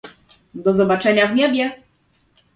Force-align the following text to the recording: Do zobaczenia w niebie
Do 0.53 0.73
zobaczenia 0.73 1.27
w 1.27 1.35
niebie 1.35 1.81